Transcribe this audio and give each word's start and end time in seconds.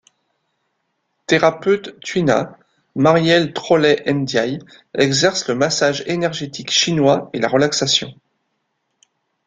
Thérapeute 1.27 1.99
Tui 1.99 2.23
Na, 2.23 2.57
Marielle 2.95 3.53
Trolet 3.53 4.01
Ndiaye 4.07 4.57
exerce 4.95 5.47
le 5.47 5.53
massage 5.53 6.03
énergétique 6.07 6.71
chinois 6.71 7.29
et 7.33 7.39
la 7.39 7.47
relaxation. 7.47 8.11